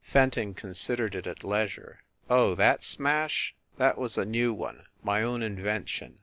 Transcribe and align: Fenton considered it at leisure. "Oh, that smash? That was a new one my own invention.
Fenton 0.03 0.55
considered 0.55 1.13
it 1.13 1.27
at 1.27 1.43
leisure. 1.43 1.99
"Oh, 2.27 2.55
that 2.55 2.81
smash? 2.83 3.53
That 3.77 3.99
was 3.99 4.17
a 4.17 4.25
new 4.25 4.51
one 4.51 4.85
my 5.03 5.21
own 5.21 5.43
invention. 5.43 6.17